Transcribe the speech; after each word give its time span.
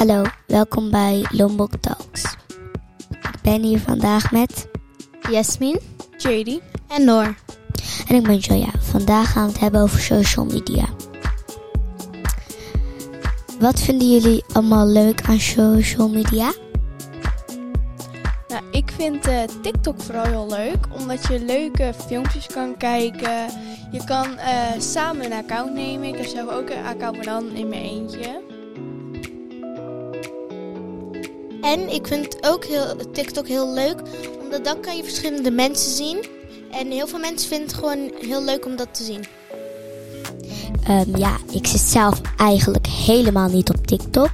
Hallo, 0.00 0.22
welkom 0.46 0.90
bij 0.90 1.26
Lombok 1.30 1.70
Talks. 1.80 2.22
Ik 3.10 3.40
ben 3.42 3.62
hier 3.62 3.78
vandaag 3.78 4.32
met 4.32 4.68
Jasmin 5.30 5.80
JD. 6.16 6.60
en 6.88 7.04
Noor. 7.04 7.34
en 8.08 8.14
ik 8.14 8.22
ben 8.22 8.36
Joya. 8.36 8.70
Vandaag 8.78 9.32
gaan 9.32 9.46
we 9.46 9.52
het 9.52 9.60
hebben 9.60 9.80
over 9.80 10.00
social 10.00 10.44
media. 10.44 10.84
Wat 13.58 13.80
vinden 13.80 14.10
jullie 14.10 14.44
allemaal 14.52 14.86
leuk 14.86 15.22
aan 15.22 15.40
social 15.40 16.08
media? 16.08 16.52
Nou, 18.48 18.62
ik 18.70 18.90
vind 18.96 19.26
eh, 19.26 19.42
TikTok 19.62 20.00
vooral 20.02 20.24
heel 20.24 20.46
leuk, 20.48 20.86
omdat 21.00 21.26
je 21.26 21.44
leuke 21.44 21.92
filmpjes 22.06 22.46
kan 22.46 22.76
kijken. 22.76 23.46
Je 23.90 24.04
kan 24.04 24.38
eh, 24.38 24.78
samen 24.78 25.24
een 25.24 25.32
account 25.32 25.72
nemen. 25.72 26.08
Ik 26.08 26.16
heb 26.16 26.26
zelf 26.26 26.50
ook 26.50 26.70
een 26.70 26.84
account, 26.84 27.16
maar 27.16 27.24
dan 27.24 27.50
in 27.50 27.68
mijn 27.68 27.82
eentje. 27.82 28.49
En 31.62 31.92
ik 31.94 32.06
vind 32.06 32.36
ook 32.40 32.64
heel, 32.64 32.96
TikTok 33.12 33.48
heel 33.48 33.72
leuk, 33.72 34.02
omdat 34.42 34.64
dan 34.64 34.80
kan 34.80 34.96
je 34.96 35.02
verschillende 35.02 35.50
mensen 35.50 35.92
zien. 35.92 36.24
En 36.70 36.90
heel 36.90 37.06
veel 37.06 37.18
mensen 37.18 37.48
vinden 37.48 37.66
het 37.66 37.76
gewoon 37.76 38.12
heel 38.20 38.44
leuk 38.44 38.66
om 38.66 38.76
dat 38.76 38.94
te 38.94 39.02
zien. 39.04 39.24
Ehm, 40.84 41.16
ja, 41.16 41.36
ik 41.52 41.66
zit 41.66 41.80
zelf 41.80 42.20
eigenlijk 42.36 42.86
helemaal 42.86 43.48
niet 43.48 43.70
op 43.70 43.86
TikTok. 43.86 44.30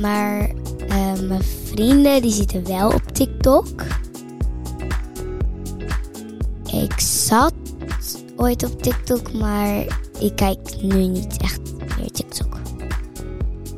Maar 0.00 0.50
ehm, 0.88 1.26
mijn 1.26 1.42
vrienden 1.64 2.22
die 2.22 2.32
zitten 2.32 2.66
wel 2.66 2.88
op 2.88 3.02
TikTok. 3.12 3.82
Ik 6.72 7.00
zat 7.00 7.54
ooit 8.36 8.64
op 8.64 8.82
TikTok, 8.82 9.32
maar 9.32 10.00
ik 10.18 10.36
kijk 10.36 10.82
nu 10.82 11.06
niet 11.06 11.36
echt 11.40 11.60
meer 11.98 12.10
TikTok. 12.10 12.55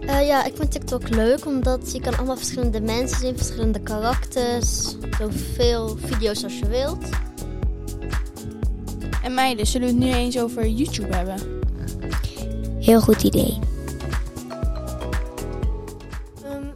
Eh, 0.08 0.26
ja, 0.26 0.44
ik 0.44 0.56
vind 0.56 0.70
TikTok 0.70 1.08
leuk 1.08 1.46
omdat 1.46 1.92
je 1.92 2.00
kan 2.00 2.16
allemaal 2.16 2.36
verschillende 2.36 2.80
mensen 2.80 3.18
zien, 3.18 3.36
verschillende 3.36 3.80
karakters, 3.80 4.96
zoveel 5.18 5.96
video's 5.96 6.44
als 6.44 6.58
je 6.58 6.68
wilt. 6.68 7.08
En 9.22 9.34
meiden, 9.34 9.66
zullen 9.66 9.86
we 9.86 9.94
het 9.94 10.04
nu 10.04 10.12
eens 10.12 10.38
over 10.38 10.66
YouTube 10.66 11.16
hebben? 11.16 11.60
Heel 12.80 13.00
goed 13.00 13.22
idee. 13.22 13.58
Ehm, 16.44 16.66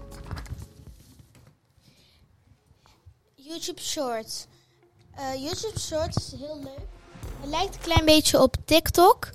YouTube 3.35 3.81
Shorts. 3.81 4.47
Eh, 5.15 5.35
YouTube 5.35 5.79
Shorts 5.79 6.17
is 6.17 6.41
heel 6.41 6.59
leuk. 6.63 6.87
Het 7.41 7.51
lijkt 7.51 7.75
een 7.75 7.81
klein 7.81 8.05
beetje 8.05 8.43
op 8.43 8.57
TikTok, 8.65 9.31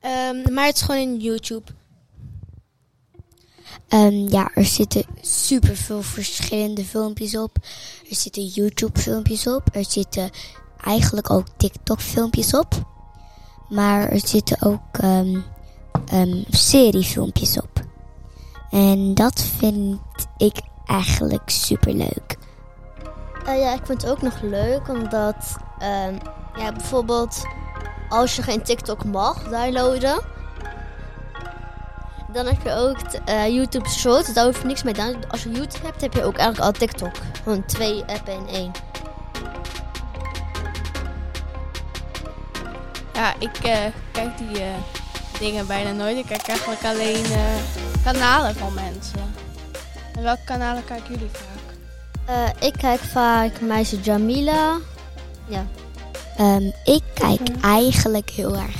ehm, 0.00 0.52
maar 0.52 0.66
het 0.66 0.76
is 0.76 0.82
gewoon 0.82 1.00
in 1.00 1.18
YouTube. 1.18 1.64
Ehm, 3.88 4.28
ja, 4.28 4.50
er 4.54 4.64
zitten 4.64 5.04
super 5.20 5.76
veel 5.76 6.02
verschillende 6.02 6.84
filmpjes 6.84 7.36
op. 7.36 7.56
Er 8.10 8.16
zitten 8.16 8.44
YouTube 8.44 9.00
filmpjes 9.00 9.46
op. 9.46 9.68
Er 9.72 9.84
zitten 9.84 10.30
eigenlijk 10.84 11.30
ook 11.30 11.46
TikTok 11.56 12.00
filmpjes 12.00 12.54
op. 12.54 12.74
Maar 13.68 14.08
er 14.08 14.28
zitten 14.28 14.62
ook 14.62 14.98
ehm 14.98 15.40
ehm, 16.06 16.42
seriefilmpjes 16.50 17.60
op. 17.60 17.80
En 18.70 19.14
dat 19.14 19.42
vind 19.58 20.00
ik 20.36 20.60
eigenlijk 20.86 21.50
super 21.50 21.92
leuk. 21.92 22.36
Eh, 23.46 23.58
ja, 23.58 23.74
ik 23.74 23.86
vind 23.86 24.02
het 24.02 24.10
ook 24.10 24.22
nog 24.22 24.42
leuk 24.42 24.88
omdat, 24.88 25.56
ja, 26.56 26.72
bijvoorbeeld 26.72 27.42
als 28.08 28.36
je 28.36 28.42
geen 28.42 28.62
TikTok 28.62 29.04
mag 29.04 29.48
downloaden, 29.48 30.20
dan 32.32 32.46
heb 32.46 32.62
je 32.62 32.72
ook 32.72 32.98
eh, 33.24 33.46
YouTube 33.48 33.88
Shorts, 33.88 34.34
daar 34.34 34.44
hoef 34.44 34.60
je 34.60 34.66
niks 34.66 34.82
mee 34.82 34.94
te 34.94 35.02
doen. 35.02 35.30
Als 35.30 35.42
je 35.42 35.50
YouTube 35.50 35.86
hebt, 35.86 36.00
heb 36.00 36.12
je 36.14 36.24
ook 36.24 36.36
eigenlijk 36.36 36.66
al 36.66 36.72
TikTok. 36.72 37.12
Gewoon 37.42 37.64
twee 37.66 38.04
appen 38.06 38.32
in 38.32 38.48
één. 38.48 38.70
Ja, 43.12 43.34
ik 43.38 43.56
eh, 43.62 43.78
kijk 44.12 44.38
die 44.38 44.62
eh, 44.62 44.74
dingen 45.38 45.66
bijna 45.66 45.92
nooit. 45.92 46.16
Ik 46.16 46.26
kijk 46.26 46.48
eigenlijk 46.48 46.84
alleen 46.84 47.24
eh, 47.24 47.40
kanalen 48.04 48.54
van 48.54 48.74
mensen. 48.74 49.34
En 50.14 50.22
welke 50.22 50.44
kanalen 50.44 50.84
kijken 50.84 51.14
jullie 51.14 51.30
vaak? 51.32 51.62
Eh, 52.24 52.66
ik 52.68 52.72
kijk 52.72 53.00
vaak 53.00 53.60
meisje 53.60 54.00
Jamila. 54.00 54.76
Ja. 55.46 55.66
Ehm, 56.36 56.70
ik 56.84 57.02
kijk 57.14 57.40
eigenlijk 57.62 58.30
heel 58.30 58.56
erg 58.56 58.76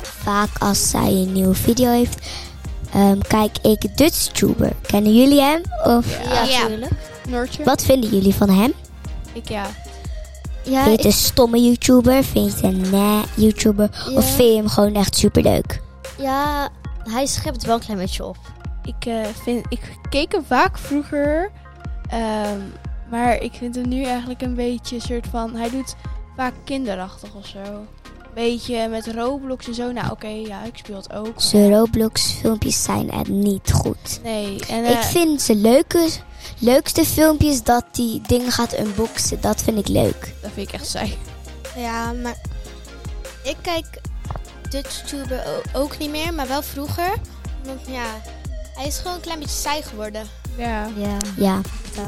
vaak 0.00 0.48
als 0.58 0.90
zij 0.90 1.08
een 1.08 1.32
nieuwe 1.32 1.54
video 1.54 1.90
heeft. 1.90 2.26
Ehm, 2.92 3.18
kijk 3.28 3.58
ik 3.62 3.96
DutchTuber. 3.96 4.72
Kennen 4.86 5.14
jullie 5.14 5.40
hem? 5.40 5.60
Of 5.84 6.24
Ja, 6.24 6.42
Ja. 6.42 6.66
tuurlijk. 6.66 6.92
Noortje? 7.28 7.64
wat 7.64 7.82
vinden 7.84 8.10
jullie 8.10 8.34
van 8.34 8.48
hem? 8.50 8.72
Ik 9.32 9.48
ja. 9.48 9.66
Ja, 10.64 10.82
Vind 10.82 10.84
je 10.84 10.90
het 10.90 10.98
ik- 11.00 11.04
een 11.04 11.12
stomme 11.12 11.58
YouTuber? 11.62 12.24
Vind 12.24 12.50
je 12.60 12.66
het 12.66 12.74
een 12.74 12.90
nee 12.90 13.22
YouTuber? 13.34 13.90
Ja. 14.08 14.16
Of 14.16 14.24
vind 14.34 14.48
je 14.48 14.56
hem 14.56 14.68
gewoon 14.68 14.94
echt 14.94 15.16
superleuk? 15.16 15.80
ja, 16.18 16.68
hij 17.04 17.26
schept 17.26 17.64
wel 17.64 17.74
een 17.74 17.80
klein 17.80 17.98
beetje 17.98 18.24
op. 18.24 18.36
Ik, 18.84 19.06
eh, 19.06 19.14
vind, 19.42 19.66
ik 19.68 19.80
keek 20.10 20.32
hem 20.32 20.44
vaak 20.46 20.78
vroeger. 20.78 21.50
ehm, 22.08 22.58
maar 23.10 23.38
ik 23.38 23.52
vind 23.54 23.74
hem 23.74 23.88
nu 23.88 24.02
eigenlijk 24.04 24.42
een 24.42 24.54
beetje 24.54 24.94
een 24.94 25.00
soort 25.02 25.26
van... 25.30 25.54
Hij 25.54 25.70
doet 25.70 25.94
vaak 26.36 26.54
kinderachtig 26.64 27.34
of 27.34 27.46
zo. 27.46 27.58
Beetje 28.34 28.88
met 28.88 29.06
Roblox 29.06 29.66
en 29.66 29.74
zo. 29.74 29.92
Nou 29.92 30.10
oké, 30.10 30.26
ja, 30.26 30.64
ik 30.64 30.76
speel 30.76 30.96
het 30.96 31.12
ook. 31.12 31.32
Zijn 31.36 31.74
Roblox 31.74 32.22
filmpjes 32.40 32.82
zijn 32.82 33.10
er 33.10 33.30
niet 33.30 33.72
goed. 33.72 34.20
Nee, 34.22 34.60
en 34.68 34.84
ik 34.84 34.90
eh, 34.90 35.02
vind 35.02 35.42
zijn 35.42 35.60
leuke, 35.60 36.08
leukste 36.58 37.04
filmpjes 37.04 37.62
dat 37.62 37.84
hij 37.92 38.20
dingen 38.26 38.52
gaat 38.52 38.78
unboxen. 38.78 39.40
Dat 39.40 39.62
vind 39.62 39.78
ik 39.78 39.88
leuk. 39.88 40.34
dat 40.42 40.50
vind 40.54 40.68
ik 40.68 40.74
echt 40.74 40.86
saai. 40.88 41.18
Ja, 41.76 42.12
maar 42.12 42.36
ik 43.44 43.56
kijk 43.62 43.86
DutchTuber 44.70 45.44
ook 45.72 45.98
niet 45.98 46.10
meer, 46.10 46.34
maar 46.34 46.48
wel 46.48 46.62
vroeger. 46.62 47.12
Want 47.64 47.80
ja, 47.88 48.06
hij 48.74 48.86
is 48.86 48.98
gewoon 48.98 49.14
een 49.14 49.20
klein 49.20 49.38
beetje 49.38 49.58
saai 49.60 49.82
geworden. 49.82 50.22
Ja. 50.56 50.88
Ja. 50.96 51.16
Ja, 51.36 51.60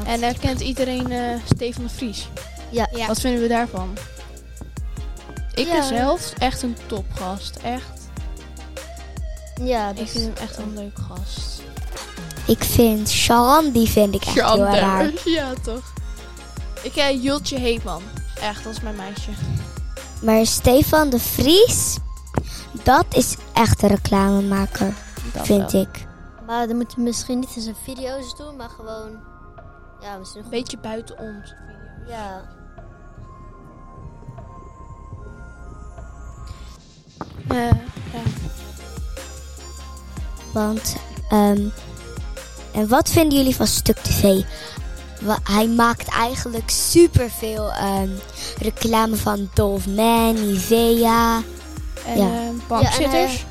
En 0.06 0.20
uh, 0.22 0.28
kent 0.40 0.60
iedereen 0.60 1.12
eh 1.12 1.40
Stefan 1.54 1.82
de 1.82 1.88
Vries. 1.90 2.28
Ja. 2.70 2.88
Ja. 2.94 3.06
Wat 3.06 3.20
vinden 3.20 3.40
we 3.42 3.48
daarvan? 3.48 3.96
Ik 5.54 5.66
Ja. 5.66 5.72
ben 5.72 5.82
zelf 5.84 6.32
echt 6.38 6.62
een 6.62 6.76
topgast. 6.86 7.56
Echt. 7.56 8.08
Ja, 9.62 9.88
Ik 9.90 9.96
dus, 9.96 10.10
vind 10.10 10.24
hem 10.24 10.48
echt 10.48 10.56
een 10.58 10.74
leuk 10.74 10.98
gast. 11.08 11.62
ik 12.46 12.64
vind 12.64 13.10
Sharon, 13.10 13.70
die 13.70 13.88
vind 13.88 14.14
ik 14.14 14.24
echt 14.24 14.34
heel 14.34 14.56
raar. 14.64 15.10
Ja, 15.24 15.52
toch? 15.62 15.92
Ik 16.82 16.94
eh 16.96 17.22
Jultje 17.22 17.58
Heetman. 17.58 18.02
Echt, 18.40 18.64
dat 18.64 18.72
is 18.72 18.80
mijn 18.80 18.96
meisje. 18.96 19.30
Maar 20.22 20.46
Stefan 20.46 21.10
de 21.10 21.18
Vries, 21.18 21.96
dat 22.82 23.04
is 23.10 23.36
echt 23.52 23.82
een 23.82 23.88
reclamemaker, 23.88 24.94
Dat 25.32 25.46
vind 25.46 25.72
wel. 25.72 25.80
ik. 25.82 26.06
maar 26.46 26.66
dan 26.66 26.76
moet 26.76 26.92
je 26.96 27.00
misschien 27.00 27.38
niet 27.38 27.56
in 27.56 27.62
zijn 27.62 27.76
video's 27.84 28.36
doen, 28.36 28.56
maar 28.56 28.68
gewoon... 28.70 29.10
Ja, 30.00 30.16
misschien 30.18 30.42
Een 30.44 30.50
beetje 30.50 30.78
buiten 30.78 31.18
ons. 31.18 31.54
Ja. 32.06 32.42
Eh, 37.48 37.56
ja. 38.12 38.20
Want, 40.52 40.96
ehm, 41.28 41.60
en 42.72 42.88
wat 42.88 43.08
vinden 43.10 43.38
jullie 43.38 43.56
van 43.56 43.66
Stuk 43.66 43.96
TV? 43.96 44.42
Hij 45.42 45.68
maakt 45.68 46.08
eigenlijk 46.08 46.70
superveel 46.70 47.72
ehm 47.72 48.08
reclame 48.58 49.16
van 49.16 49.50
Dolph 49.54 49.86
Man, 49.86 50.46
Nivea. 50.46 51.42
En 52.06 52.16
Ja. 52.18 52.24
eh, 52.26 52.48
bankzitters. 52.68 53.44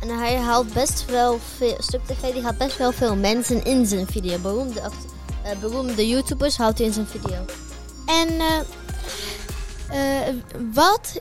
En 0.00 0.18
hij 0.18 0.36
haalt 0.36 0.72
best 0.72 1.04
wel 1.10 1.40
veel... 1.56 1.76
Stuk 1.78 2.00
TV 2.06 2.32
die 2.32 2.42
haalt 2.42 2.58
best 2.58 2.76
wel 2.76 2.92
veel 2.92 3.16
mensen 3.16 3.64
in 3.64 3.86
zijn 3.86 4.06
video. 4.06 4.38
Beroemde, 4.38 4.80
eh, 5.42 5.58
beroemde 5.60 6.08
YouTubers 6.08 6.56
houdt 6.56 6.78
hij 6.78 6.86
in 6.86 6.92
zijn 6.92 7.06
video. 7.06 7.44
En 8.06 8.28
eh, 9.88 10.28
eh, 10.28 10.34
wat... 10.74 11.12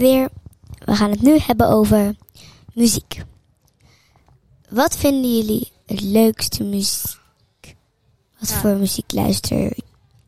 weer. 0.00 0.28
We 0.84 0.94
gaan 0.96 1.10
het 1.10 1.22
nu 1.22 1.38
hebben 1.38 1.68
over 1.68 2.14
muziek. 2.74 3.22
Wat 4.68 4.96
vinden 4.96 5.36
jullie 5.36 5.72
het 5.86 6.00
leukste 6.00 6.64
muziek? 6.64 7.18
Wat 8.38 8.48
Ja. 8.48 8.56
voor 8.60 8.76
muziek 8.76 9.12
luister 9.12 9.58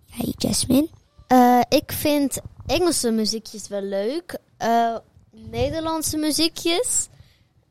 jij, 0.06 0.32
Jasmine? 0.36 0.88
Eh, 1.26 1.60
ik 1.68 1.92
vind 1.92 2.38
Engelse 2.66 3.10
muziekjes 3.10 3.68
wel 3.68 3.82
leuk. 3.82 4.38
Eh, 4.56 4.96
Nederlandse 5.30 6.16
muziekjes. 6.16 7.08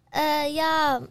Eh, 0.09 0.53
ja, 0.53 1.01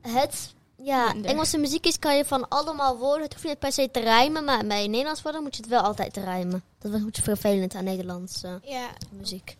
het, 0.00 0.54
ja, 0.76 1.12
Minder. 1.12 1.30
Engelse 1.30 1.58
muziekjes 1.58 1.98
kan 1.98 2.16
je 2.16 2.24
van 2.24 2.48
allemaal 2.48 2.98
woorden. 2.98 3.22
Het 3.22 3.32
hoeft 3.32 3.46
niet 3.46 3.58
per 3.58 3.72
se 3.72 3.90
te 3.90 4.00
rijmen, 4.00 4.44
maar 4.44 4.66
bij 4.66 4.86
Nederlands 4.86 5.22
woorden 5.22 5.42
moet 5.42 5.56
je 5.56 5.62
het 5.62 5.70
wel 5.70 5.80
altijd 5.80 6.16
rijmen. 6.16 6.62
Dat 6.78 6.92
is 6.92 6.98
een 6.98 7.04
beetje 7.04 7.22
vervelend 7.22 7.74
aan 7.74 7.84
Nederlandse 7.84 8.60
Ja, 8.64 8.88
muziek. 9.10 9.56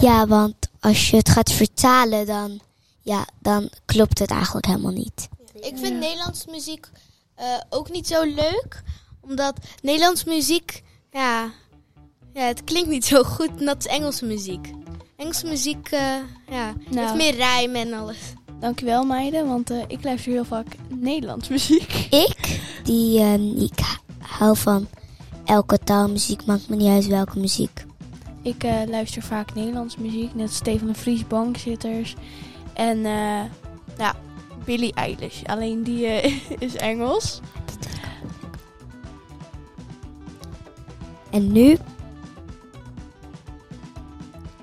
Ja, 0.00 0.26
want 0.26 0.54
als 0.80 1.10
je 1.10 1.16
het 1.16 1.28
gaat 1.28 1.52
vertalen, 1.52 2.26
dan, 2.26 2.60
ja, 3.02 3.26
dan 3.40 3.70
klopt 3.84 4.18
het 4.18 4.30
eigenlijk 4.30 4.66
helemaal 4.66 4.92
niet. 4.92 5.28
Ik 5.54 5.74
vind 5.78 5.98
Nederlandse 5.98 6.50
muziek 6.50 6.86
eh, 7.34 7.46
ook 7.70 7.90
niet 7.90 8.06
zo 8.06 8.22
leuk. 8.24 8.82
Omdat 9.20 9.54
Nederlandse 9.82 10.28
muziek, 10.28 10.82
ja, 11.12 11.50
ja, 12.34 12.40
het 12.42 12.64
klinkt 12.64 12.88
niet 12.88 13.04
zo 13.04 13.22
goed. 13.22 13.60
net 13.60 13.74
als 13.74 13.86
Engelse 13.86 14.24
muziek. 14.24 14.70
Engelse 15.16 15.46
muziek, 15.46 15.88
eh, 15.90 16.00
ja, 16.48 16.74
Nou. 16.90 17.00
heeft 17.00 17.14
meer 17.14 17.34
rijm 17.34 17.74
en 17.74 17.92
alles. 17.92 18.18
Dankjewel 18.60 19.04
meiden, 19.04 19.48
want 19.48 19.70
eh, 19.70 19.82
ik 19.86 20.04
luister 20.04 20.32
heel 20.32 20.44
vaak 20.44 20.66
Nederlands 20.88 21.48
muziek. 21.48 21.92
Ik, 22.10 22.60
die, 22.84 23.20
ehm, 23.20 23.56
ik 23.56 23.98
hou 24.18 24.56
van 24.56 24.88
elke 25.44 25.78
taalmuziek, 25.78 26.44
maakt 26.44 26.68
me 26.68 26.76
niet 26.76 26.88
uit 26.88 27.06
welke 27.06 27.38
muziek. 27.38 27.86
Ik 28.48 28.64
eh, 28.64 28.80
luister 28.86 29.22
vaak 29.22 29.54
Nederlands 29.54 29.96
muziek, 29.96 30.34
net 30.34 30.46
als 30.46 30.56
Stefan 30.56 30.86
de 30.86 30.94
Vries, 30.94 31.26
Bankzitters. 31.26 32.14
En 32.72 33.04
eh 33.04 33.42
ja, 33.98 34.14
Billie 34.64 34.94
Eilish. 34.94 35.42
Alleen 35.44 35.82
die 35.82 36.06
eh, 36.06 36.40
is 36.66 36.74
Engels. 36.74 37.40
En 41.30 41.52
nu. 41.52 41.78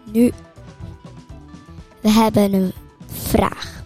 Nu. 0.04 0.32
We 2.02 2.10
hebben 2.10 2.54
een 2.54 2.74
vraag. 3.08 3.84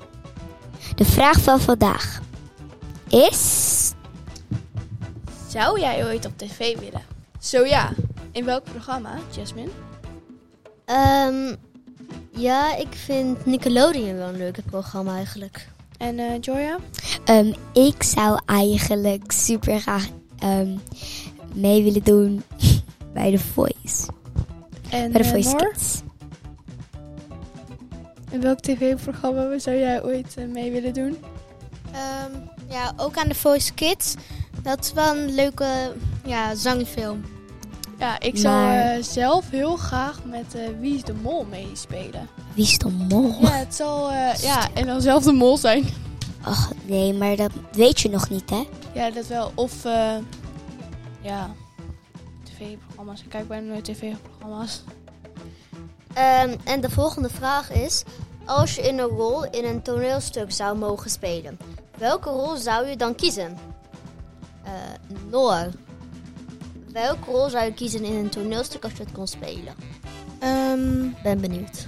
De 0.96 1.06
vraag 1.06 1.42
van 1.42 1.60
vandaag 1.60 2.22
is. 3.08 3.94
Zou 5.48 5.80
jij 5.80 6.06
ooit 6.06 6.26
op 6.26 6.38
tv 6.38 6.80
willen? 6.80 7.02
Zo 7.40 7.66
ja. 7.66 7.92
In 8.32 8.46
welk 8.46 8.64
programma, 8.64 9.18
Jasmine? 9.36 9.89
Ehm, 10.90 11.56
ja, 12.32 12.76
ik 12.76 12.94
vind 12.94 13.46
Nickelodeon 13.46 14.16
wel 14.16 14.28
een 14.28 14.38
leuke 14.38 14.62
programma 14.62 15.16
eigenlijk. 15.16 15.68
En 15.98 16.20
eh 16.20 16.40
Joya? 16.42 16.78
ehm, 17.26 17.54
ik 17.74 18.04
zou 18.04 18.40
eigenlijk 18.46 19.32
super 19.32 19.80
graag 19.80 20.08
ehm, 20.40 20.78
mee 21.54 21.84
willen 21.84 22.04
doen 22.04 22.44
bij 23.14 23.32
The 23.32 23.40
Voice. 23.40 24.08
En 24.90 25.12
Bij 25.12 25.22
The 25.22 25.28
eh, 25.28 25.30
Voice? 25.30 25.56
Kids. 25.56 26.02
In 28.32 28.42
welk 28.42 28.60
tv-programma 28.60 29.60
zou 29.60 29.78
jij 29.78 30.04
ooit 30.04 30.36
eh, 30.38 30.46
mee 30.46 30.72
willen 30.72 30.94
doen? 30.94 31.18
Ehm, 31.92 32.32
ja, 32.70 32.94
ook 32.98 33.18
aan 33.18 33.28
de 33.28 33.36
Voice 33.36 33.74
Kids. 33.74 34.16
Dat 34.62 34.80
is 34.80 34.94
wel 34.94 35.18
een 35.18 35.34
leuke 35.36 35.94
ja, 36.26 36.56
zangfilm. 36.56 37.24
Ja, 38.00 38.20
ik 38.20 38.38
zou 38.38 38.56
Maar- 38.56 38.96
eh, 38.96 39.04
zelf 39.04 39.50
heel 39.50 39.76
graag 39.76 40.24
met 40.26 40.56
eh, 40.56 40.62
Wie 40.80 40.96
is 40.96 41.04
de 41.04 41.14
Mol 41.14 41.46
meespelen. 41.50 42.28
Wie 42.54 42.64
is 42.64 42.78
de 42.78 42.90
mol? 42.90 43.36
Ja, 43.42 43.50
het 43.52 43.76
zal... 43.76 44.10
eh, 44.12 44.34
ja, 44.36 44.68
en 44.74 44.86
dan 44.86 45.02
zelf 45.02 45.24
de 45.24 45.32
mol 45.32 45.58
zijn. 45.58 45.86
Ach 46.44 46.72
nee, 46.86 47.14
maar 47.14 47.36
dat 47.36 47.52
weet 47.72 48.00
je 48.00 48.10
nog 48.10 48.30
niet, 48.30 48.50
hè? 48.50 48.64
Ja, 48.94 49.12
dat 49.12 49.28
wel. 49.28 49.52
Of, 49.56 49.84
ja, 51.22 51.52
tv-programma's. 52.44 53.22
Ik 53.22 53.30
kijk 53.30 53.48
bijna 53.48 53.68
nooit 53.72 53.84
tv-programma's. 53.86 54.84
Ehm, 56.14 56.56
en 56.64 56.82
de 56.82 56.90
volgende 56.90 57.30
vraag 57.30 57.72
is: 57.72 58.04
als 58.46 58.76
je 58.76 58.82
in 58.82 59.00
een 59.00 59.06
rol 59.08 59.44
in 59.46 59.66
een 59.66 59.82
toneelstuk 59.82 60.52
zou 60.52 60.78
mogen 60.78 61.10
spelen, 61.10 61.58
welke 61.98 62.30
rol 62.30 62.56
zou 62.56 62.88
je 62.88 62.96
dan 62.96 63.16
kiezen? 63.16 63.58
Eh 64.64 64.72
Noor, 65.30 65.68
welke 66.92 67.32
rol 67.32 67.50
zou 67.50 67.66
je 67.66 67.74
kiezen 67.74 68.04
in 68.04 68.14
een 68.16 68.30
toneelstuk 68.30 68.84
als 68.84 68.92
je 68.94 69.04
het 69.04 69.12
kon 69.12 69.28
spelen? 69.28 69.76
Ehm, 70.40 71.08
Ben 71.24 71.42
benieuwd. 71.42 71.88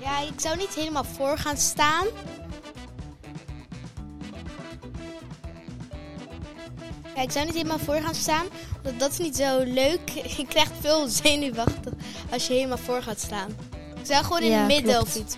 Ja, 0.00 0.20
ik 0.20 0.40
zou 0.40 0.56
niet 0.56 0.74
helemaal 0.74 1.04
voor 1.04 1.38
gaan 1.38 1.56
staan. 1.56 2.06
Ja, 7.16 7.22
ik 7.22 7.30
zou 7.30 7.44
niet 7.44 7.54
helemaal 7.54 7.78
voor 7.78 7.94
gaan 8.00 8.14
staan. 8.14 8.46
Want 8.82 9.00
dat 9.00 9.10
is 9.10 9.18
niet 9.18 9.36
zo 9.36 9.58
leuk. 9.64 10.08
Je 10.36 10.46
krijgt 10.48 10.72
veel 10.80 11.08
zenuwachtig 11.22 11.92
als 12.30 12.46
je 12.46 12.54
helemaal 12.54 12.78
voor 12.78 13.02
gaat 13.02 13.20
staan. 13.20 13.48
Ik 14.00 14.06
zou 14.06 14.24
gewoon 14.24 14.42
in 14.42 14.50
Ja, 14.50 14.58
het 14.58 14.66
midden 14.66 14.94
klopt. 14.94 15.06
of 15.08 15.14
iets. 15.16 15.36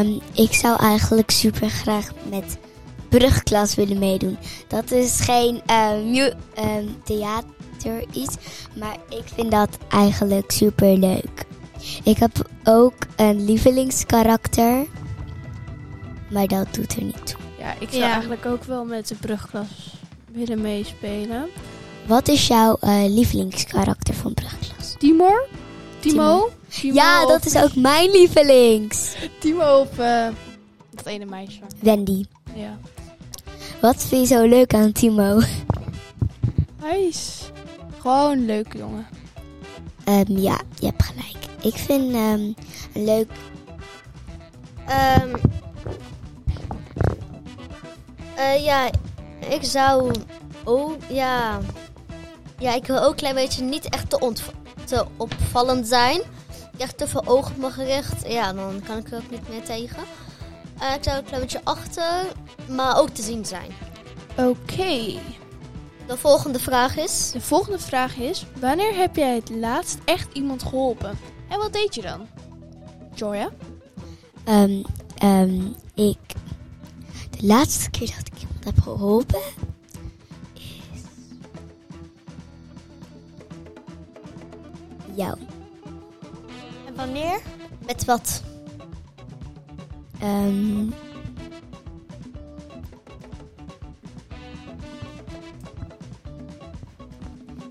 Ehm, 0.00 0.18
ik 0.32 0.52
zou 0.52 0.80
eigenlijk 0.80 1.30
super 1.30 1.68
graag 1.70 2.08
met 2.30 2.58
brugklas 3.08 3.74
willen 3.74 3.98
meedoen. 3.98 4.38
Dat 4.68 4.90
is 4.90 5.20
geen 5.20 5.62
eh, 5.66 5.90
mu- 6.04 6.32
ehm, 6.54 6.84
theater 7.04 8.04
iets, 8.12 8.34
maar 8.78 8.96
ik 9.08 9.22
vind 9.34 9.50
dat 9.50 9.68
eigenlijk 9.88 10.50
super 10.50 10.96
leuk. 10.96 11.44
Ik 12.04 12.16
heb 12.16 12.50
ook 12.64 12.94
een 13.16 13.44
lievelingskarakter, 13.44 14.86
maar 16.30 16.46
dat 16.46 16.74
doet 16.74 16.96
er 16.96 17.02
niet 17.02 17.26
toe. 17.26 17.38
Ja, 17.58 17.72
ik 17.78 17.88
zou 17.88 18.02
Ja. 18.02 18.10
eigenlijk 18.12 18.46
ook 18.46 18.64
wel 18.64 18.84
met 18.84 19.08
de 19.08 19.14
brugklas 19.14 19.66
willen 20.32 20.60
meespelen. 20.60 21.46
Wat 22.06 22.28
is 22.28 22.46
jouw 22.46 22.76
eh, 22.80 23.04
lievelingskarakter 23.08 24.14
van 24.14 24.34
brugklas? 24.34 24.94
Timor? 24.98 25.46
Timo? 26.00 26.22
Timo 26.24 26.50
Ja, 26.82 27.26
dat 27.26 27.44
is 27.44 27.56
ook 27.56 27.74
mijn 27.74 28.10
lievelings. 28.10 29.14
Timo 29.38 29.80
of 29.80 29.98
eh, 29.98 30.28
dat 30.90 31.06
ene 31.06 31.24
meisje. 31.24 31.60
Wendy. 31.80 32.24
Ja. 32.54 32.78
Wat 33.80 34.04
vind 34.04 34.28
je 34.28 34.34
zo 34.34 34.44
leuk 34.44 34.74
aan 34.74 34.92
Timo? 34.92 35.40
Hij 36.82 37.02
is 37.02 37.50
gewoon 37.98 38.30
een 38.30 38.46
leuke 38.46 38.78
jongen. 38.78 39.06
Ehm, 40.04 40.38
ja, 40.38 40.60
je 40.78 40.86
hebt 40.86 41.02
gelijk. 41.02 41.44
Ik 41.60 41.74
vind 41.74 42.14
ehm, 42.14 42.52
een 42.92 43.04
leuk 43.04 43.28
Ehm, 44.86 45.34
eh, 48.34 48.64
ja, 48.64 48.90
ik 49.48 49.62
zou 49.62 50.12
ook, 50.64 50.96
ja, 51.08 51.58
ja, 52.58 52.74
ik 52.74 52.86
wil 52.86 52.98
ook 53.02 53.10
een 53.10 53.16
klein 53.16 53.34
beetje 53.34 53.62
niet 53.62 53.88
echt 53.88 54.10
te, 54.10 54.32
te 54.84 55.04
opvallend 55.16 55.88
zijn. 55.88 56.20
Echt 56.78 56.98
te 56.98 57.08
veel 57.08 57.26
ogen 57.26 57.54
op 57.54 57.60
me 57.60 57.70
gericht, 57.70 58.28
ja, 58.28 58.52
dan 58.52 58.82
kan 58.86 58.98
ik 58.98 59.10
er 59.10 59.16
ook 59.16 59.30
niet 59.30 59.48
meer 59.48 59.64
tegen. 59.64 60.02
Eh, 60.78 60.94
ik 60.94 61.02
zou 61.04 61.18
een 61.18 61.24
klein 61.24 61.40
beetje 61.40 61.60
achter, 61.64 62.26
maar 62.68 62.98
ook 62.98 63.08
te 63.08 63.22
zien 63.22 63.44
zijn. 63.44 63.70
Oké. 64.36 65.18
De 66.06 66.16
volgende 66.16 66.58
vraag 66.58 66.96
is, 66.96 67.30
De 67.32 67.40
volgende 67.40 67.78
vraag 67.78 68.16
is: 68.16 68.46
wanneer 68.60 68.96
heb 68.96 69.16
jij 69.16 69.34
het 69.34 69.50
laatst 69.50 69.98
echt 70.04 70.32
iemand 70.32 70.62
geholpen? 70.62 71.18
En 71.48 71.58
wat 71.58 71.72
deed 71.72 71.94
je 71.94 72.02
dan? 72.02 72.26
Joya? 73.14 73.50
Ehm, 74.44 74.82
ehm, 75.18 75.60
ik. 75.94 76.18
De 77.30 77.46
laatste 77.46 77.90
keer 77.90 78.14
dat 78.16 78.26
ik 78.26 78.40
iemand 78.40 78.64
heb 78.64 78.80
geholpen. 78.80 79.40
is. 80.54 81.00
jou. 85.14 85.38
Wanneer? 86.96 87.40
met 87.86 88.04
wat? 88.04 88.42
Ehm, 90.20 90.84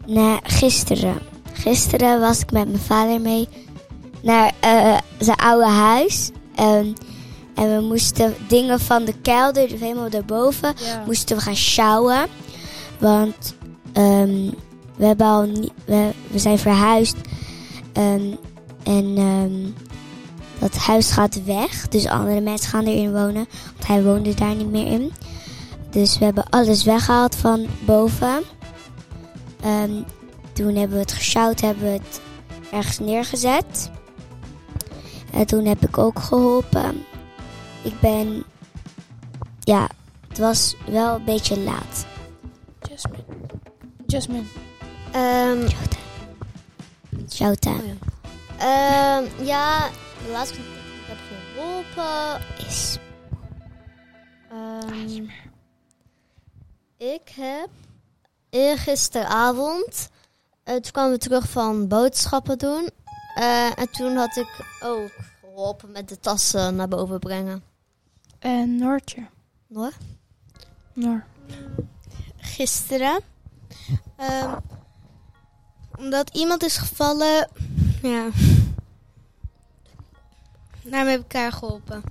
nou, 0.06 0.40
gisteren. 0.44 1.20
Gisteren 1.54 2.20
was 2.20 2.40
ik 2.40 2.52
met 2.52 2.68
mijn 2.68 2.80
vader 2.80 3.22
mee 3.22 3.48
naar 4.22 4.54
eh, 4.60 4.98
zijn 5.20 5.38
oude 5.38 5.68
huis. 5.68 6.32
Ehm, 6.56 6.94
en 7.56 7.76
we 7.76 7.82
moesten 7.82 8.36
dingen 8.48 8.80
van 8.80 9.06
de 9.06 9.14
kelder, 9.22 9.68
dus 9.68 9.80
helemaal 9.80 10.10
daarboven, 10.10 10.74
moesten 11.06 11.36
we 11.36 11.42
gaan 11.42 11.56
sjouwen. 11.56 12.28
Want 13.00 13.56
ehm, 13.94 14.50
we, 14.96 15.06
hebben 15.06 15.26
al 15.28 15.44
niet, 15.44 15.72
we, 15.86 16.12
we 16.32 16.40
zijn 16.40 16.58
verhuisd. 16.58 17.16
Ehm, 17.94 18.36
en 18.86 19.18
ehm, 19.18 19.86
dat 20.60 20.76
huis 20.76 21.12
gaat 21.12 21.44
weg. 21.44 21.88
Dus 21.88 22.08
andere 22.08 22.42
mensen 22.42 22.70
gaan 22.70 22.86
erin 22.86 23.12
wonen. 23.12 23.48
Want 23.74 23.88
hij 23.88 24.04
woonde 24.04 24.34
daar 24.34 24.56
niet 24.56 24.72
meer 24.72 24.88
in. 24.88 25.12
Dus 25.90 26.18
we 26.18 26.26
hebben 26.26 26.50
alles 26.50 26.84
weggehaald 26.84 27.36
van 27.36 27.68
boven. 27.86 28.44
Ehm, 29.62 29.92
toen 30.54 30.76
hebben 30.76 30.96
we 30.96 31.04
het 31.04 31.14
gesjouwd, 31.14 31.62
hebben 31.62 31.84
we 31.84 31.90
het 31.90 32.22
ergens 32.72 33.00
neergezet. 33.00 33.92
En 35.32 35.46
toen 35.46 35.66
heb 35.66 35.86
ik 35.86 35.98
ook 35.98 36.20
geholpen. 36.20 37.06
Ik 37.84 38.00
ben... 38.00 38.44
Ja, 39.60 39.90
het 40.28 40.38
was 40.38 40.76
wel 40.88 41.16
een 41.16 41.24
beetje 41.24 41.60
laat. 41.60 42.06
Jasmine. 42.90 43.24
Jasmine. 44.06 44.44
Ehm, 45.12 45.68
Showtime 47.30 47.78
ehm, 47.78 47.88
ja, 47.88 48.15
de 48.58 50.32
laatste 50.32 50.56
keer 50.56 50.66
dat 50.66 50.84
ik 50.86 51.06
heb 51.08 51.18
geholpen 51.54 52.66
is... 52.68 52.98
Ehm, 54.50 55.26
ik 56.98 57.30
heb 57.36 57.70
eergisteravond, 58.50 60.10
uh, 60.66 60.74
toen 60.74 60.92
kwamen 60.92 61.12
we 61.12 61.18
terug 61.18 61.50
van 61.50 61.88
boodschappen 61.88 62.58
doen. 62.58 62.90
Eh, 63.36 63.80
en 63.80 63.92
toen 63.92 64.16
had 64.16 64.36
ik 64.36 64.66
ook 64.84 65.12
geholpen 65.42 65.92
met 65.92 66.10
de 66.10 66.20
tassen 66.20 66.76
naar 66.76 66.88
boven 66.88 67.20
brengen. 67.20 67.64
En 68.40 68.78
Noortje. 68.78 69.28
Noor? 69.68 69.92
Noor. 70.94 71.26
Gisteren. 72.38 73.20
Ehm, 74.16 74.56
omdat 75.98 76.30
iemand 76.36 76.64
is 76.64 76.78
gevallen. 76.78 77.50
Ja. 78.06 78.30
Daarmee 80.84 81.12
heb 81.12 81.26
ik 81.26 81.34
elkaar 81.34 81.52
geholpen. 81.52 82.04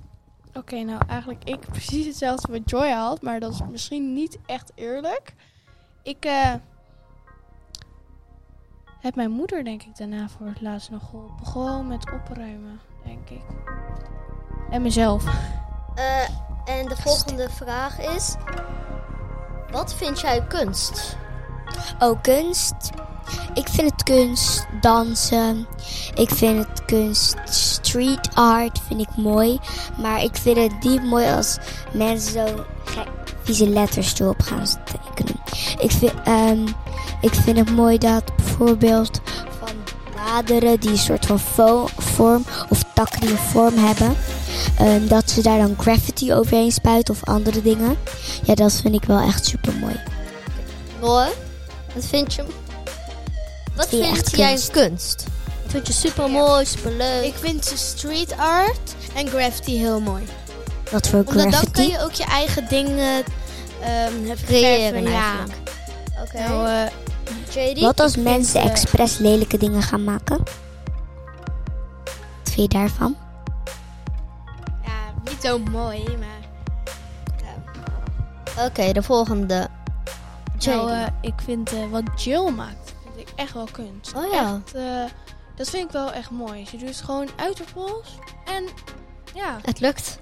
Oké, 0.53 0.75
nou 0.83 1.01
eigenlijk 1.07 1.43
ik 1.43 1.59
precies 1.59 2.05
hetzelfde 2.05 2.51
wat 2.51 2.69
Joy 2.69 2.89
had, 2.89 3.21
maar 3.21 3.39
dat 3.39 3.53
is 3.53 3.61
misschien 3.71 4.13
niet 4.13 4.37
echt 4.45 4.71
eerlijk. 4.75 5.33
Ik 6.03 6.25
eh, 6.25 6.53
heb 8.99 9.15
mijn 9.15 9.31
moeder 9.31 9.63
denk 9.63 9.83
ik 9.83 9.97
daarna 9.97 10.29
voor 10.29 10.47
het 10.47 10.61
laatst 10.61 10.89
nog 10.89 11.09
geholpen. 11.09 11.45
Gewoon 11.45 11.87
met 11.87 12.11
opruimen, 12.11 12.79
denk 13.03 13.29
ik. 13.29 13.43
En 14.69 14.81
mezelf. 14.81 15.25
Eh, 15.95 16.29
en 16.65 16.87
de 16.87 16.95
volgende 16.95 17.49
vraag 17.49 17.99
is: 17.99 18.35
wat 19.71 19.93
vind 19.93 20.19
jij 20.19 20.45
kunst? 20.47 21.17
Oh, 21.99 22.21
kunst. 22.21 22.91
Ik 23.53 23.67
vind 23.69 23.91
het 23.91 24.03
kunst 24.03 24.65
dansen. 24.81 25.67
Ik 26.13 26.29
vind 26.29 26.57
het 26.67 26.85
kunst 26.85 27.35
street 27.45 28.29
art 28.33 28.79
vind 28.87 29.01
ik 29.01 29.15
mooi. 29.17 29.59
Maar 30.01 30.23
ik 30.23 30.35
vind 30.35 30.57
het 30.57 30.83
niet 30.83 31.03
mooi 31.03 31.25
als 31.31 31.57
mensen 31.93 32.31
zo 32.31 32.63
gek 32.85 33.07
vieze 33.43 33.69
letters 33.69 34.19
erop 34.19 34.41
gaan 34.41 34.65
tekenen. 34.85 35.35
Ik 35.79 35.91
vind, 35.91 36.13
ehm, 36.23 36.67
ik 37.21 37.33
vind 37.33 37.57
het 37.57 37.71
mooi 37.71 37.97
dat 37.97 38.35
bijvoorbeeld 38.35 39.21
van 39.59 39.69
bladeren 40.11 40.79
die 40.79 40.89
een 40.89 40.97
soort 40.97 41.25
van 41.25 41.39
vorm 41.97 42.43
of 42.69 42.83
takken 42.93 43.19
die 43.21 43.29
een 43.29 43.37
vorm 43.37 43.77
hebben. 43.77 44.15
ehm, 44.79 45.07
dat 45.07 45.29
ze 45.29 45.41
daar 45.41 45.57
dan 45.57 45.75
graffiti 45.77 46.33
overheen 46.33 46.71
spuiten 46.71 47.13
of 47.13 47.23
andere 47.23 47.61
dingen. 47.61 47.97
Ja, 48.43 48.55
dat 48.55 48.73
vind 48.73 48.95
ik 48.95 49.03
wel 49.03 49.19
echt 49.19 49.45
super 49.45 49.73
mooi. 49.79 49.99
Noor, 51.01 51.27
wat 51.93 52.05
vind 52.05 52.33
je? 52.33 52.43
Wat 53.75 53.87
Vind 53.87 54.31
jij 54.31 54.47
kunst? 54.47 54.71
kunst? 54.71 55.23
Wat 55.63 55.71
vind 55.71 55.87
je 55.87 55.93
super 55.93 56.29
mooi, 56.29 56.65
super 56.65 56.91
leuk? 56.91 57.23
Ik 57.23 57.33
vind 57.35 57.73
street 57.75 58.37
art 58.37 58.95
en 59.15 59.27
graffiti 59.27 59.77
heel 59.77 59.99
mooi. 59.99 60.23
Wat 60.91 61.07
voor 61.07 61.23
Omdat 61.25 61.51
dan 61.51 61.71
kan 61.71 61.87
je 61.87 62.03
ook 62.03 62.11
je 62.11 62.25
eigen 62.25 62.67
dingen 62.69 63.23
ehm 63.81 64.35
Creëren 64.45 65.03
ja. 65.03 65.09
eigenlijk. 65.09 65.71
Oké. 66.21 66.47
Nou, 66.47 66.67
eh? 66.67 67.81
Wat 67.81 67.99
als 67.99 68.15
mensen 68.15 68.61
vind, 68.61 68.65
eh, 68.65 68.71
expres 68.71 69.17
lelijke 69.17 69.57
dingen 69.57 69.81
gaan 69.81 70.03
maken? 70.03 70.37
Wat 72.43 72.53
vind 72.53 72.71
je 72.71 72.77
daarvan? 72.77 73.15
Ja, 74.83 75.13
niet 75.23 75.41
zo 75.41 75.59
mooi, 75.59 76.03
maar... 76.03 76.43
Oké, 78.65 78.91
de 78.91 79.03
volgende. 79.03 79.67
Nou, 80.65 80.91
eh, 80.91 81.07
ik 81.21 81.33
vind 81.43 81.73
eh, 81.73 81.79
wat 81.91 82.23
Jill 82.23 82.51
maakt, 82.51 82.93
echt 83.35 83.53
wel 83.53 83.67
kunst. 83.71 84.13
Oh 84.15 84.31
ja. 84.33 84.61
Echt, 84.65 84.75
eh, 84.75 85.03
dat 85.55 85.69
vind 85.69 85.85
ik 85.85 85.91
wel 85.91 86.11
echt 86.11 86.29
mooi. 86.29 86.65
Ze 86.69 86.77
doet 86.77 86.87
het 86.89 87.01
gewoon 87.01 87.29
uit 87.35 87.57
de 87.57 87.63
pols. 87.73 88.07
En 88.45 88.63
ja, 89.33 89.59
Het 89.61 89.79
lukt. 89.79 90.17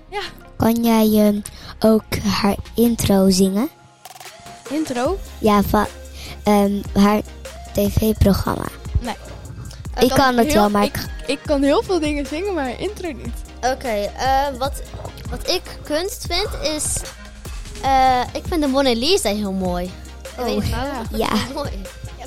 Kan 0.58 0.84
jij 0.84 1.26
ehm, 1.26 1.40
ook 1.80 2.16
haar 2.26 2.56
intro 2.76 3.30
zingen? 3.30 3.70
intro. 4.70 5.18
Ja, 5.40 5.62
van 5.64 5.86
ehm, 6.44 6.82
haar 6.94 7.22
tv-programma. 7.74 8.66
Ik 10.00 10.08
kan 10.10 10.18
kan 10.18 10.38
het 10.38 10.46
heel- 10.48 10.56
wel, 10.56 10.70
maar 10.70 10.84
ik, 10.84 11.06
ik 11.28 11.40
kan 11.46 11.62
heel 11.64 11.84
veel 11.84 12.00
dingen 12.00 12.26
zingen, 12.26 12.54
maar 12.54 12.80
intro 12.80 13.12
niet. 13.12 13.34
Oké, 13.62 13.88
eh, 14.18 14.48
wat, 14.58 14.82
wat 15.30 15.50
ik 15.50 15.62
kunst 15.84 16.26
vind 16.30 16.50
is... 16.62 17.02
eh, 17.82 18.22
ik 18.34 18.44
vind 18.48 18.62
de 18.62 18.68
Mona 18.68 18.94
Lisa 18.94 19.30
heel 19.30 19.52
mooi. 19.52 19.92
Niet 20.46 20.68
ja. 20.68 21.02
Ja. 21.12 21.30
mooi. 21.56 21.72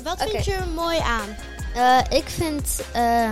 Wat 0.07 0.21
Oké. 0.21 0.29
vind 0.29 0.45
je 0.45 0.53
er 0.53 0.67
mooi 0.67 0.99
aan? 0.99 1.35
Eh, 1.75 2.17
ik 2.19 2.27
vind 2.27 2.81
eh, 2.93 3.29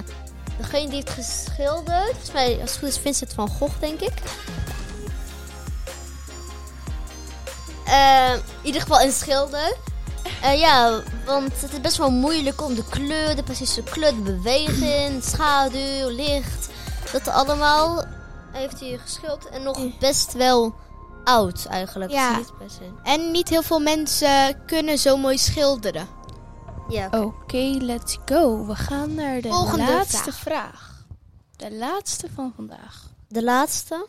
degene 0.57 0.89
die 0.89 0.99
het 0.99 1.09
geschilderd... 1.09 2.05
Volgens 2.05 2.31
mij, 2.31 2.57
als 2.61 2.69
het 2.69 2.79
goed 2.79 2.87
is, 2.87 2.97
Vincent 2.97 3.33
van 3.33 3.47
Gogh, 3.47 3.79
denk 3.79 3.99
ik. 3.99 4.13
Eh, 7.85 8.33
in 8.33 8.65
ieder 8.65 8.81
geval 8.81 9.01
een 9.01 9.11
schilder. 9.11 9.75
Eh, 10.41 10.59
ja, 10.59 11.01
want 11.25 11.61
het 11.61 11.71
is 11.71 11.81
best 11.81 11.97
wel 11.97 12.11
moeilijk 12.11 12.61
om 12.61 12.75
de 12.75 12.83
kleur, 12.89 13.35
de 13.35 13.43
precieze 13.43 13.83
kleur, 13.83 14.15
de 14.15 14.21
beweging, 14.21 15.23
schaduw, 15.23 16.09
licht. 16.09 16.69
Dat 17.11 17.27
allemaal 17.27 18.05
heeft 18.51 18.79
hij 18.79 18.99
geschilderd. 19.03 19.49
En 19.49 19.63
nog 19.63 19.97
best 19.99 20.33
wel 20.33 20.75
oud 21.23 21.65
eigenlijk. 21.65 22.11
Ja. 22.11 22.37
Niet. 22.37 22.51
En 23.03 23.31
niet 23.31 23.49
heel 23.49 23.63
veel 23.63 23.79
mensen 23.79 24.65
kunnen 24.65 24.97
zo 24.97 25.17
mooi 25.17 25.37
schilderen. 25.37 26.23
Ja, 26.89 27.07
Oké, 27.11 27.57
let's 27.79 28.17
go. 28.25 28.65
We 28.65 28.75
gaan 28.75 29.13
naar 29.15 29.41
de 29.41 29.47
Volgende 29.49 29.85
laatste 29.91 30.31
vraag. 30.31 30.37
vraag. 30.39 31.05
De 31.55 31.71
laatste 31.75 32.27
van 32.33 32.53
vandaag. 32.55 33.09
de 33.27 33.43
laatste. 33.43 34.07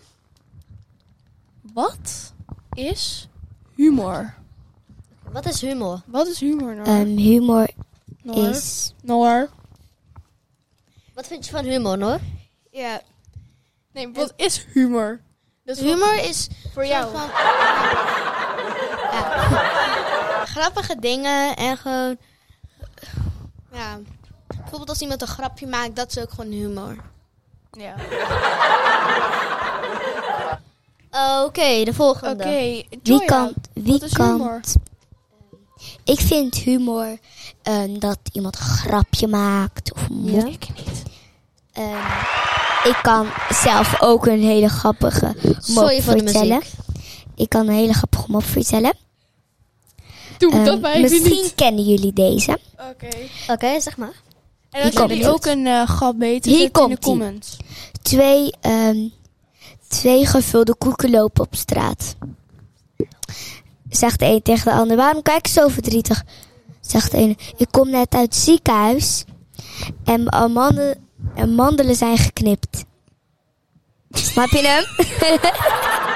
Wat 1.73 2.33
is 2.73 3.29
humor? 3.75 4.35
Wat 5.33 5.47
is 5.47 5.61
humor? 5.61 6.01
Wat 6.07 6.27
is 6.27 6.41
humor, 6.41 6.75
Noor? 6.75 6.87
Ehm, 6.87 7.07
humor 7.17 7.69
Noor? 8.23 8.49
is... 8.49 8.95
Noor? 9.03 9.49
Wat 11.15 11.27
vind 11.27 11.45
je 11.47 11.51
van 11.53 11.65
humor, 11.65 12.03
hoor? 12.03 12.19
Ja, 12.71 13.01
Nee, 13.93 14.13
wat 14.13 14.33
is 14.37 14.65
humor? 14.73 15.21
Wat- 15.65 15.79
humor 15.79 16.15
is 16.29 16.49
voor 16.73 16.87
jou. 16.87 17.11
van... 17.17 17.27
Ja. 19.13 20.45
Grappige 20.55 20.97
dingen 20.99 21.57
en 21.57 21.77
gewoon... 21.77 22.19
Ja, 23.73 23.99
bijvoorbeeld 24.47 24.89
als 24.89 25.01
iemand 25.01 25.23
een 25.23 25.29
grapje 25.29 25.67
maakt, 25.67 25.97
dat 25.97 26.11
is 26.11 26.19
ook 26.23 26.31
gewoon 26.31 26.51
humor. 26.51 26.97
Ja. 27.71 27.95
Oké, 31.45 31.85
de 31.85 31.95
volgende. 31.95 32.45
Oké, 32.45 32.83
Wie 33.03 33.25
kan... 33.25 33.53
Wie 33.73 34.09
kan 34.13 34.31
humor? 34.31 34.61
Ik 36.05 36.21
vind 36.21 36.55
humor 36.55 37.19
ehm, 37.63 37.99
dat 37.99 38.19
iemand 38.33 38.57
een 38.57 38.63
grapje 38.65 39.27
maakt 39.27 39.93
of 39.93 40.09
mop. 40.09 40.45
Ik 40.47 40.67
niet. 40.77 41.03
Ik 42.85 42.99
kan 43.03 43.27
zelf 43.49 44.01
ook 44.01 44.27
een 44.27 44.43
hele 44.43 44.69
grappige 44.69 45.35
mop 45.43 45.57
Sorry 45.61 46.03
voor 46.03 46.15
de 46.15 46.23
vertellen. 46.23 46.59
muziek. 46.59 46.73
Ik 47.35 47.49
kan 47.49 47.69
een 47.69 47.75
hele 47.75 47.93
grappige 47.93 48.31
mop 48.31 48.45
vertellen. 48.45 48.95
Doe 50.39 50.53
Ehm, 50.53 50.65
dat 50.65 50.81
maar 50.81 50.91
even 50.95 51.03
misschien 51.03 51.43
niet. 51.43 51.55
kennen 51.55 51.85
jullie 51.85 52.13
deze. 52.13 52.59
Oké. 52.91 53.09
Oké, 53.49 53.81
zeg 53.81 53.97
maar. 53.97 54.13
En 54.71 54.83
als 54.83 54.95
komt 54.95 55.09
jullie 55.09 55.25
het. 55.25 55.33
ook 55.33 55.45
een 55.47 55.67
eh 55.67 55.89
grap 55.89 56.19
weten, 56.19 56.51
Hier 56.53 56.69
het 56.73 56.79
in 56.79 56.89
de 56.89 56.99
comments. 56.99 57.57
Twee, 58.03 58.53
ehm, 58.61 58.97
twee 59.89 60.27
gevulde 60.27 60.75
koeken 60.75 61.11
lopen 61.11 61.45
op 61.45 61.55
straat. 61.55 62.17
Zegt 63.89 64.19
de 64.19 64.25
een 64.25 64.43
tegen 64.43 64.65
de 64.73 64.79
ander, 64.79 64.97
waarom 64.97 65.23
kijk 65.23 65.47
je 65.47 65.53
zo 65.53 65.69
verdrietig? 65.69 66.25
Zegt 66.81 67.11
de 67.11 67.17
ene, 67.17 67.37
ik 67.57 67.67
kom 67.71 67.91
net 67.91 68.15
uit 68.15 68.25
het 68.25 68.35
ziekenhuis 68.35 69.25
en 70.05 70.23
mijn 70.23 70.33
amandelen, 70.33 71.09
en 71.35 71.55
mandelen 71.55 71.95
zijn 71.97 72.19
geknipt. 72.19 72.85
Snap 74.11 74.49
je 74.49 74.59
hem? 74.67 74.85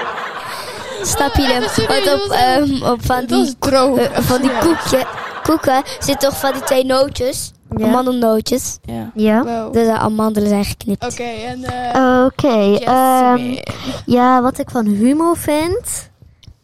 Snap 1.03 1.35
je 1.35 1.41
hem? 1.41 1.61
Want 1.87 2.13
op, 2.21 2.27
wat 2.27 2.37
ehm, 2.37 2.83
op 2.91 3.05
van 3.05 3.25
die, 3.25 3.55
droog. 3.59 3.97
eh, 3.99 4.19
van 4.19 4.41
die 4.41 4.57
koekje, 4.57 5.05
koeken 5.43 5.83
zit 5.99 6.19
toch 6.19 6.39
van 6.39 6.53
die 6.53 6.63
twee 6.63 6.85
nootjes, 6.85 7.51
Ja. 7.77 7.85
amandelnootjes. 7.87 8.77
Ja. 8.81 9.11
Ja. 9.15 9.43
Wow. 9.43 9.73
Dus 9.73 9.85
de 9.85 9.97
amandelen 9.97 10.49
zijn 10.49 10.65
geknipt. 10.65 11.03
Oké, 11.05 11.23
en 11.23 11.63
eh 11.63 12.25
Oké, 12.25 12.75
ehm, 12.75 13.57
ja, 14.05 14.41
wat 14.41 14.57
ik 14.59 14.69
van 14.69 14.85
humor 14.85 15.37
vind, 15.37 16.09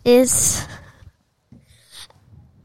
is... 0.01 0.65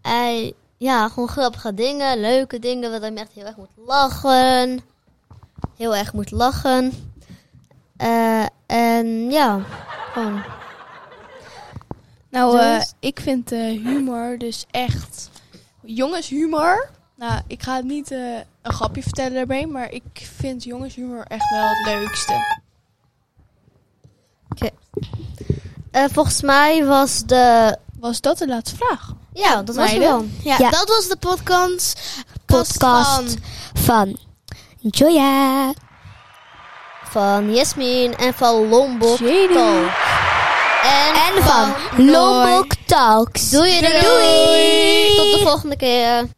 hij, 0.02 0.52
ja, 0.76 1.08
gewoon 1.08 1.28
grappige 1.28 1.74
dingen, 1.74 2.20
leuke 2.20 2.58
dingen, 2.58 2.90
waar 2.90 3.00
hij 3.00 3.14
echt 3.14 3.32
heel 3.34 3.44
erg 3.46 3.56
moet 3.56 3.86
lachen. 3.86 4.80
Heel 5.76 5.96
erg 5.96 6.12
moet 6.12 6.30
lachen. 6.30 6.92
Eh, 7.96 8.44
en 8.66 9.30
ja, 9.30 9.58
gewoon. 10.12 10.42
Nou, 12.32 12.58
eh, 12.58 12.82
ik 13.00 13.20
vind 13.20 13.52
eh, 13.52 13.58
humor 13.60 14.38
dus 14.38 14.66
echt 14.70 15.30
jongenshumor. 15.82 16.90
Nou, 17.16 17.40
ik 17.46 17.62
ga 17.62 17.76
het 17.76 17.84
niet 17.84 18.10
eh, 18.10 18.18
een 18.62 18.72
grapje 18.72 19.02
vertellen 19.02 19.34
daarbij, 19.34 19.66
maar 19.66 19.90
ik 19.90 20.02
vind 20.36 20.64
jongenshumor 20.64 21.24
echt 21.28 21.50
wel 21.50 21.68
het 21.68 21.86
leukste. 21.86 22.60
Eh, 25.90 26.04
volgens 26.12 26.42
mij 26.42 26.84
was 26.84 27.22
de. 27.24 27.76
Was 27.98 28.20
dat 28.20 28.38
de 28.38 28.46
laatste 28.46 28.76
vraag? 28.76 29.12
Ja, 29.32 29.62
dat 29.62 29.76
was 29.76 29.90
het 29.90 29.98
wel. 29.98 30.24
Ja, 30.42 30.56
Ja. 30.58 30.70
dat 30.70 30.88
was 30.88 31.08
de 31.08 31.16
podcast. 31.16 32.00
Podcast 32.46 33.06
van- 33.08 33.36
van 33.82 34.18
Joya. 34.80 35.72
Van 37.04 37.54
Jasmin 37.54 38.16
en 38.16 38.34
van 38.34 38.68
Lombok 38.68 39.18
En, 40.82 41.14
En 41.36 41.42
van 41.42 41.74
Lombok 41.96 42.72
Talks. 42.86 43.50
Doei 43.50 43.80
doei. 43.80 44.00
Doei. 44.00 45.16
Tot 45.16 45.38
de 45.38 45.40
volgende 45.42 45.76
keer. 45.76 46.28